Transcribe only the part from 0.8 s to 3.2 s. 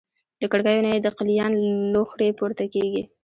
نه یې د قلیان لوخړې پورته کېږي.